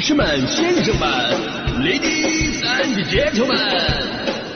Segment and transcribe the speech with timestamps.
[0.00, 1.06] 女士们、先生们
[1.82, 3.54] ，ladies and gentlemen，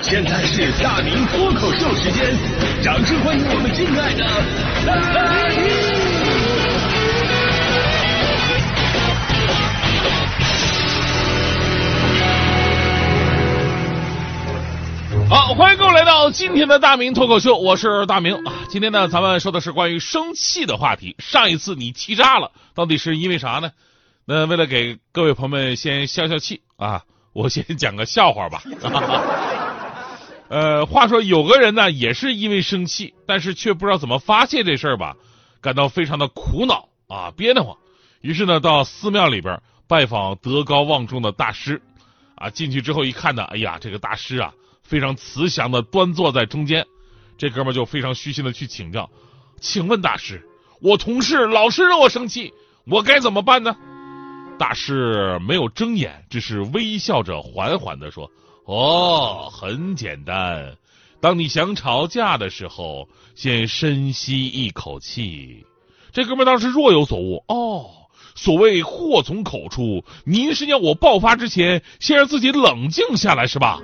[0.01, 2.35] 现在是大明脱口秀时间，
[2.83, 4.25] 掌声欢迎我们敬爱的
[4.87, 5.69] 大明！
[15.29, 18.55] 好，欢迎各位来到今天的大明脱口秀，我是大明啊。
[18.71, 21.15] 今天呢，咱们说的是关于生气的话题。
[21.19, 23.73] 上一次你气炸了，到底是因为啥呢？
[24.27, 27.03] 那为了给各位朋友们先消消气啊，
[27.35, 28.63] 我先讲个笑话吧。
[30.49, 35.17] 呃，话说有个人呢，也是因为生气，但是却不知道怎么发泄这事儿吧，
[35.61, 37.77] 感到非常的苦恼啊，憋得慌。
[38.23, 41.83] 于是呢，到寺庙里边拜访德高望重的大师
[42.37, 42.49] 啊。
[42.49, 46.87] 进去之后一看呢，哎呀，这个大师啊，非常慈祥的端坐在中间。
[47.37, 49.11] 这哥们就非常虚心的去请教，
[49.61, 50.47] 请问大师，
[50.81, 52.55] 我同事老是让我生气，
[52.87, 53.77] 我该怎么办呢？
[54.59, 58.31] 大师没有睁眼，只是微笑着缓缓的说
[58.67, 60.77] ：“哦，很简单。
[61.21, 65.67] 当你想吵架的时候，先深吸一口气。”
[66.13, 67.43] 这哥们当时若有所悟。
[67.49, 67.91] 哦，
[68.37, 73.81] 所谓祸从口出，您是要我爆发之前，先让自己冷静下来，是吧？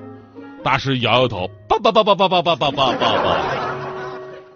[0.62, 3.76] 大师摇摇头，叭叭叭叭叭叭叭叭叭叭。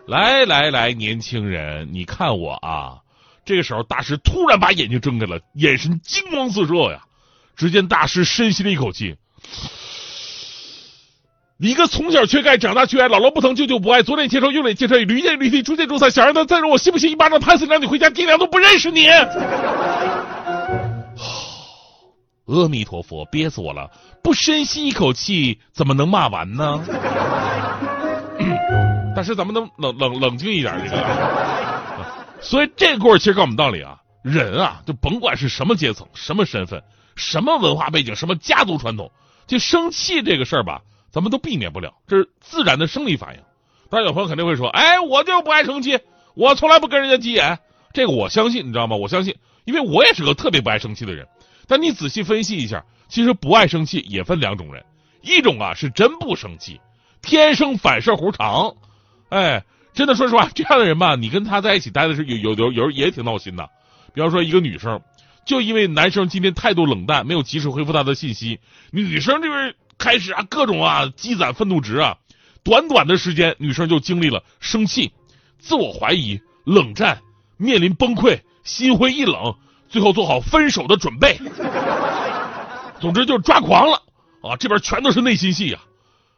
[0.06, 2.98] 来来来，年轻人，你看我啊。
[3.44, 7.00] 这个时候，大师突然把眼睛睁开了，眼神金光四射呀！
[7.56, 9.14] 只见大师深吸了一口气
[11.56, 16.10] ：“你个从小缺钙，长大缺爱，姥姥不疼，舅舅不爱，左脸牵手，右脸牵车，屡见驴踢，逐渐逐散。
[16.10, 19.06] 想让他再让我信不信一巴掌拍死你，让你回家，爹娘都不认识你！”
[22.46, 23.88] 阿弥陀佛，憋死我了！
[24.22, 26.84] 不深吸一口气，怎么能骂完呢？
[29.14, 31.73] 大师，咱们能冷冷冷静一点，这个。
[32.44, 36.82] 所以这故事其实告诉我们道理啊，人啊，就甭管是什么阶层、什么身份、
[37.16, 39.10] 什么文化背景、什么家族传统，
[39.46, 43.40] 就生气这个事儿吧，咱们都避免不了，这是自然的生理反应。
[43.88, 45.98] 当然，有朋友肯定会说：“哎，我就不爱生气，
[46.34, 47.58] 我从来不跟人家急眼。”
[47.94, 48.96] 这个我相信，你知道吗？
[48.96, 51.26] 我相信，因为我也是个特别不爱生气的人。
[51.66, 54.84] 但你仔细分析一下，其实不爱生气也分两种人，
[55.22, 56.78] 一种啊是真不生气，
[57.22, 58.74] 天生反射弧长，
[59.30, 59.64] 哎。
[59.94, 63.70] 真的，说实话，这样的人吧，你跟他在一起待的是有有有有也挺闹心的。
[64.12, 65.00] 比方说，一个女生，
[65.46, 68.58] 就因为男生今天态度冷淡，没有及时回复她的信息，
[68.90, 72.16] 女生这边开始啊各种啊积攒愤怒值啊，
[72.64, 75.12] 短短的时间，女生就经历了生气、
[75.60, 77.20] 自我怀疑、冷战，
[77.56, 79.54] 面临崩溃、心灰意冷，
[79.88, 81.38] 最后做好分手的准备。
[83.00, 84.02] 总之就是抓狂了
[84.42, 84.56] 啊！
[84.56, 85.78] 这边全都是内心戏呀，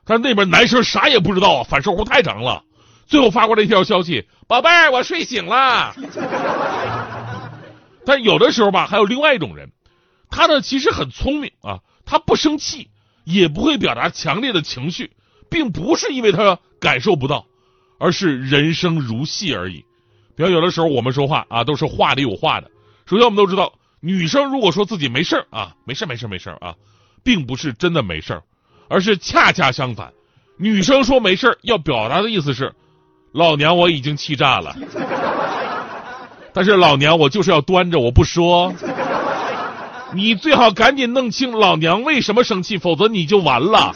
[0.05, 2.62] 但是那边男生啥也不知道啊，反射弧太长了。
[3.06, 5.94] 最后发过来一条消息：“宝贝，我睡醒了。”
[8.05, 9.71] 但有的时候吧，还有另外一种人，
[10.31, 12.91] 他呢其实很聪明啊，他不生气，
[13.25, 15.12] 也不会表达强烈的情绪，
[15.50, 17.47] 并不是因为他感受不到，
[17.99, 19.84] 而是人生如戏而已。
[20.37, 22.71] 比如有的时候我们说话啊，都是话里有话的。
[23.06, 26.75] 首先我们都知道，女生如果说自己没事啊，没事没事没事啊，
[27.25, 28.43] 并不是真的没事
[28.88, 30.12] 而是恰恰相反，
[30.59, 32.75] 女生说没事要表达的意思是。
[33.37, 34.75] 老娘我已经气炸了，
[36.55, 38.73] 但是老娘我就是要端着我不说，
[40.15, 43.95] 你最好赶紧弄清老娘为什么生气，否则你就完了。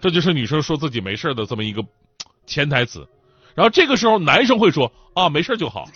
[0.00, 1.84] 这就是女生说自己没事的这么一个
[2.46, 3.06] 潜台词，
[3.54, 5.86] 然后这个时候男生会说啊没事就好。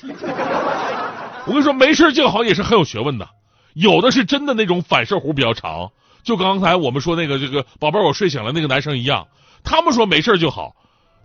[1.47, 3.27] 我跟你说没事就好也是很有学问的，
[3.73, 5.93] 有的是真的那种反射弧比较长，
[6.23, 9.29] 就刚才我们说那个这个宝贝我睡醒了那个男生一样，
[9.65, 10.75] 他们说没事就好。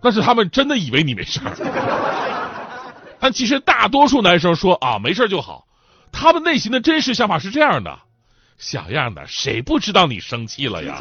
[0.00, 1.56] 但是他们真的以为你没事儿，
[3.18, 5.66] 但其实大多数男生说啊没事就好，
[6.12, 7.98] 他们内心的真实想法是这样的：
[8.58, 10.98] 小样的，谁不知道你生气了呀？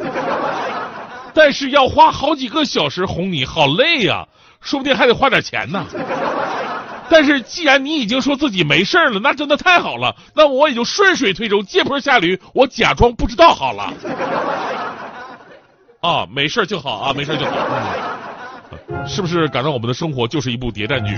[1.34, 4.26] 但是要花好几个小时哄你，好累呀，
[4.62, 5.86] 说不定还得花点钱呢。
[7.08, 13.94] 但是既然你已经说自己没事了，那真的太好了，那我也就顺水推舟，借坡下驴，我假装不知道好了。
[16.02, 17.52] 啊，没事就好啊，没事就好。
[19.08, 21.18] 是不是感到我们的生活就是一部谍战剧？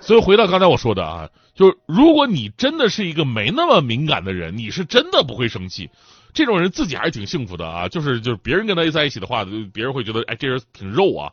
[0.00, 5.90] 所以回到刚才我说的啊，就是如果你真的是一个没那么敏感的人，你是真的不会生气。
[6.34, 11.30] 这种人自己还是挺幸福的啊，就是就是别人跟他在一起的话，别人会觉得哎这人挺肉啊。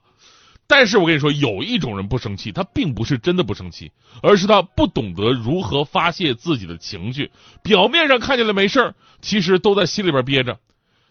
[0.68, 3.92] 但是我跟你说，有一种人不生气，他并不是真的不生气，
[4.22, 7.32] 而是他不懂得如何发泄自己的情绪。
[7.64, 10.60] 表面上看起来没事其实都在心里边憋着。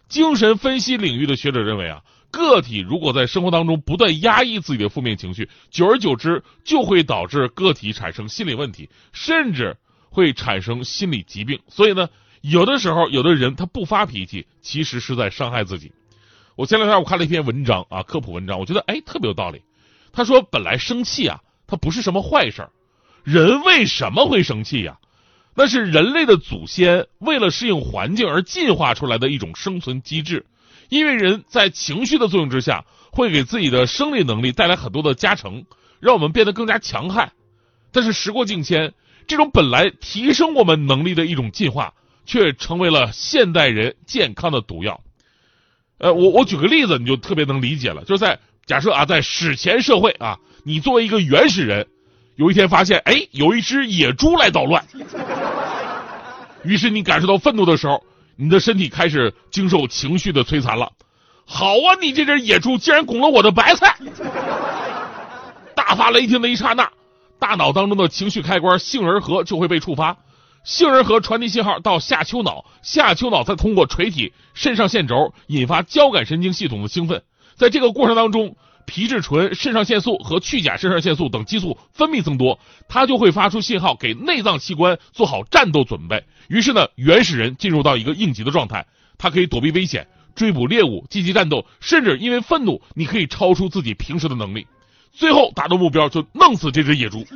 [0.09, 2.03] 精神分析领域的学者认为啊。
[2.31, 9.77] 个体如果在生活当中不断压抑自己的负面情绪，久而久之就会导致个体产生心理问题，甚至
[10.09, 10.33] 会。
[10.33, 11.59] 产生心理疾病。
[11.69, 12.09] 所以呢，
[12.43, 15.91] 有的时候有的人他不发脾气，其实是在伤害自己。
[16.55, 19.63] 我前两天我看了一篇文章啊，科普文章，我觉得哎特别有道理。
[20.13, 22.71] 他说，本来生气啊，它不是什么坏事儿。
[23.25, 24.99] 人为什么会生气呀？
[25.55, 30.47] 那是人类的祖先为了适应环境而进化出来的一种生存机制。
[30.89, 35.65] 因为人在情绪的作用之下，会给自己的生理能力带来很多的加成，
[36.01, 37.33] 让我们变得更加强悍。
[37.93, 38.95] 但是时过境迁，
[39.27, 41.93] 这种本来提升我们能力的一种进化，
[42.25, 45.01] 却成为了现代人健康的毒药。
[45.99, 48.05] 呃，我我举个例子，你就特别能理解了。
[48.05, 51.87] 就是在假设啊，在史前社会啊，你作为一个原始人，
[52.37, 54.87] 有一天发现，哎，有一只野猪来捣乱，
[56.65, 58.03] 于是你感受到愤怒的时候。
[58.41, 60.93] 你的身体开始经受情绪的摧残了。
[61.45, 63.97] 好啊，你这只野猪竟然拱了我的白菜！
[65.75, 66.89] 大发雷霆的一刹那，
[67.41, 70.17] 大脑当中的情绪开关杏仁核就会被触发，
[70.63, 77.25] 杏仁核传递信号到下丘脑，下丘脑再通过垂体肾上腺轴引发交感神经系统的兴奋，
[77.57, 78.57] 在这个过程当中。
[78.89, 82.59] 皮质醇、肾上腺素和去甲肾上腺素等激素分泌增多，
[82.89, 86.25] 它就会发出信号给内脏器官做好战斗准备。
[86.49, 88.87] 于是呢，原始人进入到一个应急的状态，
[89.19, 94.67] 它可以躲避危险、追捕猎物、积极战斗，甚至因为愤怒，你可以超出自己平时的能力。
[95.13, 97.27] 最后达到目标，就弄死这只野猪。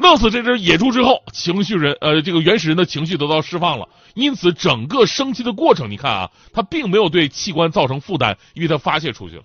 [0.00, 9.44] 弄死这只野猪之后，情绪人呃，这个原始人的情绪得到释放了，因此整个生气的过程，你看啊，它并没有对器官造成负担，因为它发泄出去了。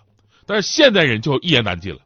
[0.50, 2.00] 但是现代人就一言难尽了。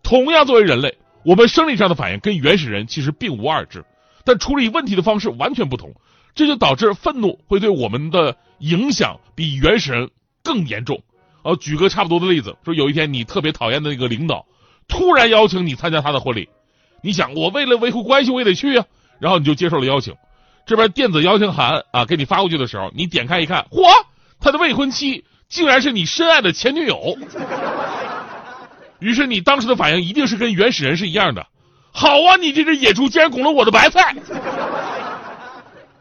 [0.00, 3.84] 同样作为人类，我们生理上的反应跟原始人其实并无二致，
[4.24, 5.92] 但处理问题的方式完全不同，
[6.36, 10.08] 这就导致愤怒会对我们的影响比原始人
[10.44, 11.02] 更严重。
[11.42, 14.46] 呃，举个差不多的例子，说有一天你特别讨厌的那个领导
[14.86, 16.48] 突然邀请你参加他的婚礼，
[17.02, 18.86] 你想我为了维护关系我也得去啊，
[19.18, 20.14] 然后你就接受了邀请。
[20.64, 23.82] 这边电子邀请函啊给你发过去的时候，你点开一看，嚯，
[24.38, 27.18] 他的未婚妻竟然是你深爱的前女友。
[29.00, 31.46] 于是你当时的反应一定是跟原始人是一样的。
[31.92, 34.14] 好啊，你这只野猪竟然拱了我的白菜！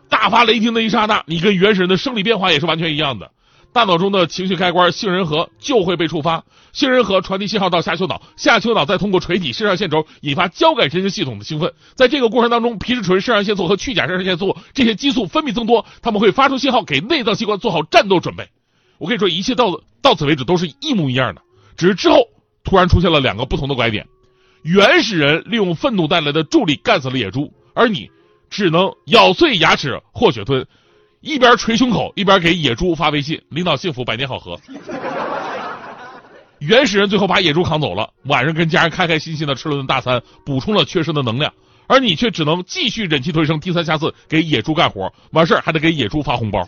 [0.07, 3.31] 大发雷霆的一刹那，你跟原始人的生理变化也是完全一样的。
[3.71, 6.43] 大脑中的情绪开关杏仁核就会被触发，
[6.73, 11.71] 杏仁核传递信号到下丘脑，下丘脑再通过垂体肾上腺轴引发交感神经系统的兴奋。
[11.95, 18.49] 在这个过程当中，皮质醇、肾上腺素和去甲肾上腺素这些激素分泌增多，他们会发出信号给内脏器官做好战斗准备。
[18.99, 21.41] 我跟你说，一切到到此为止都是一模一样的，
[21.75, 22.27] 只是之后。
[22.61, 24.05] 突然出现了两个不同的拐点，
[24.61, 28.11] 原始人利用愤怒带来的助力干死了野猪，而你
[28.49, 30.67] 只能咬碎牙齿或血吞，
[31.21, 34.59] 一边捶胸口一边给野猪发微信：“领导幸福，百年好合。”
[36.59, 41.51] 原始人最后把野猪扛走了，晚上跟家人开开心心的吃了顿大餐，补充了缺失的能量，
[41.87, 46.67] 而你却只能继续忍气吞声，低三下四给野猪干活，完事儿还得给野猪发红包。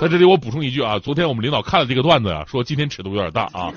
[0.00, 3.72] 在这里我补充一句啊，昨天我们领导看了这个段子啊，说今天尺度有点大啊。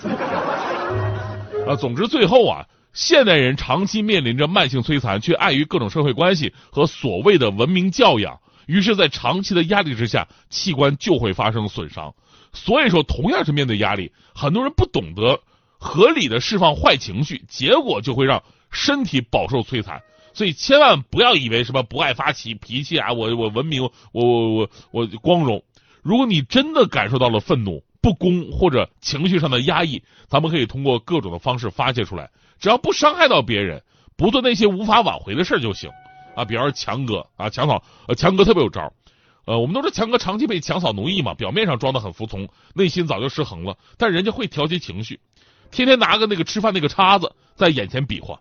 [1.67, 12.13] 啊，总之最后啊，现代人长期面临着慢性摧残，却碍于各种社会关系和所谓的文明教养，于是，在长期的压力之下，器官就会发生损伤。
[12.51, 15.39] 所以说，同样是面对压力，很多人不懂得
[15.77, 18.41] 合理的释放坏情绪，结果就会让
[18.71, 20.01] 身体饱受摧残。
[20.33, 25.63] 所以千万不要以为什么不爱发起脾气啊，我我文明，我我我我光荣。
[26.07, 33.83] 如果你真的感受到了愤怒、不公或者情绪上的压抑，咱们可以通过各种的方式发泄出来，只要不伤害到别人，
[34.15, 35.91] 不做那些无法挽回的事就行。
[36.33, 38.93] 啊，比方说强哥啊，强嫂，呃，强哥特别有招。
[39.43, 43.77] 呃，我们都说强哥长期被强嫂奴役嘛，表面上装的很服从，内心早就失衡了。
[43.97, 45.19] 但人家会调节情绪，
[45.71, 48.39] 天天拿个那个吃饭那个叉子在眼前比划。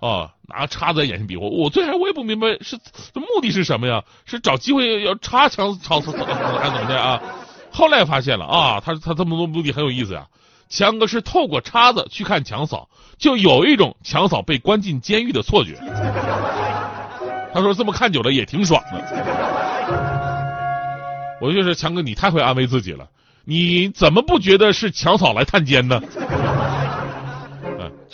[0.00, 2.78] 啊，拿叉子在眼前比划，我最开始我也不明白是
[3.14, 4.02] 这目的是什么呀？
[4.24, 6.18] 是找机会要插枪枪死还
[6.64, 7.20] 是怎么的啊？
[7.70, 10.26] 后来发现了啊，他他这么多目的很有意思呀。
[10.68, 12.88] 强哥是透过叉子去看强嫂，
[13.18, 15.76] 就有一种强嫂被关进监狱的错觉。
[17.54, 18.98] 他说这么看久了也挺爽的。
[21.40, 23.06] 我就是强哥，你太会安慰自己了。
[23.44, 26.02] 你怎么不觉得是强嫂来探监呢？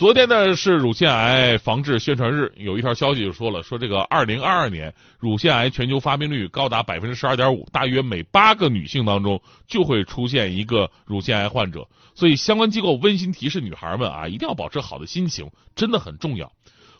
[0.03, 16.51] 昨天呢是乳腺癌防治宣传日，有一条消息就说了，说这个二零二二年乳腺癌全球发病率高达百分之十二点五，大约每八个女性当中就会出现一个乳腺癌患者，所以相关机构温馨提示女孩们啊，一定要保持好的心情，真的很重要。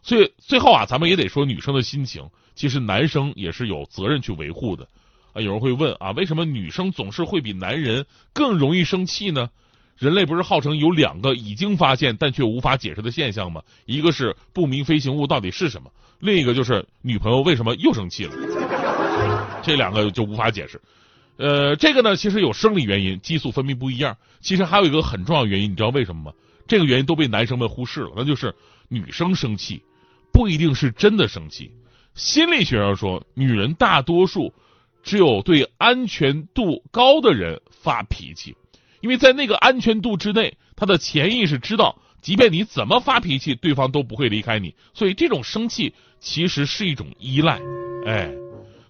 [0.01, 4.87] 所以最后啊，咱们也得说女生的心情，其实男生也是有责任去维护的。
[5.33, 9.49] 啊，有人会问啊，为什么女生总是会比男人更容易生气呢？
[9.97, 13.61] 人类不是号称有两个已经发现但却无法解释的现象吗？
[13.85, 18.33] 一个是不明飞行物到底是什么，另一个就是女朋友为什么又生气了。
[19.61, 20.81] 这两个就无法解释。
[21.37, 24.17] 呃，这个呢，其实有生理原因，激素分泌不一样。
[24.41, 26.33] 其实还有一个很重要原因，你知道为什么吗？
[26.67, 28.53] 这个原因都被男生们忽视了，那就是
[28.89, 29.81] 女生生气
[30.31, 31.71] 不一定是真的生气。
[32.13, 34.53] 心理学上说，女人大多数
[35.01, 38.55] 只有对安全度高的人发脾气，
[39.03, 44.73] 因为在那个安全度之内，他的潜意识知道，即便你怎么发脾气，对方都不会离开你。
[44.93, 47.59] 所以这种生气其实是一种依赖，
[48.05, 48.31] 哎，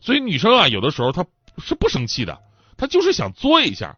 [0.01, 1.25] 所以女生啊，有的时候她
[1.58, 2.38] 是不生气的，
[2.77, 3.98] 她就是想作一下。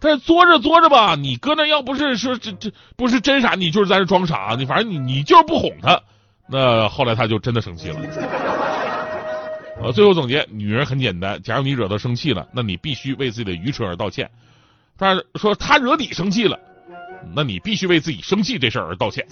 [0.00, 6.02] 但是作着作着吧，你搁那要不是说这这不是真傻，你就是在这装傻，你反正你你就是不哄她，
[6.46, 7.98] 那后来她就真的生气了。
[9.82, 14.26] 呃，最后总结，女人很简单，假如你惹她生气了，那你必须为自己的愚蠢而道歉；
[14.96, 16.58] 但是说他惹你生气了，
[17.34, 19.26] 那你必须为自己生气这事儿而道歉。